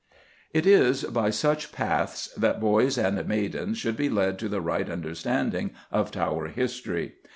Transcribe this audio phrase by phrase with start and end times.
[0.51, 4.89] It is by such paths that boys and maidens should be led to the right
[4.89, 7.17] understanding of Tower history.